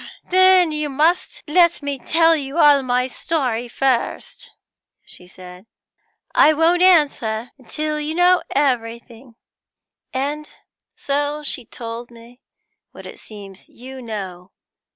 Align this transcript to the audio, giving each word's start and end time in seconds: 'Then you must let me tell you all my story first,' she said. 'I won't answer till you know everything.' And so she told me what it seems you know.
'Then 0.31 0.71
you 0.71 0.89
must 0.89 1.43
let 1.47 1.83
me 1.83 1.99
tell 1.99 2.35
you 2.35 2.57
all 2.57 2.81
my 2.81 3.05
story 3.07 3.67
first,' 3.67 4.49
she 5.05 5.27
said. 5.27 5.67
'I 6.33 6.53
won't 6.53 6.81
answer 6.81 7.51
till 7.69 7.99
you 7.99 8.15
know 8.15 8.41
everything.' 8.49 9.35
And 10.11 10.49
so 10.95 11.43
she 11.43 11.65
told 11.65 12.09
me 12.09 12.41
what 12.91 13.05
it 13.05 13.19
seems 13.19 13.69
you 13.69 14.01
know. 14.01 14.49